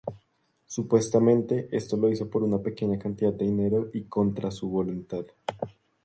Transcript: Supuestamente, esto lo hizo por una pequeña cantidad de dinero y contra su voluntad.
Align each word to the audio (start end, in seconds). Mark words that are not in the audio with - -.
Supuestamente, 0.65 1.67
esto 1.71 1.95
lo 1.95 2.09
hizo 2.09 2.27
por 2.27 2.41
una 2.41 2.57
pequeña 2.57 2.97
cantidad 2.97 3.31
de 3.31 3.45
dinero 3.45 3.91
y 3.93 4.05
contra 4.05 4.49
su 4.49 4.67
voluntad. 4.67 5.27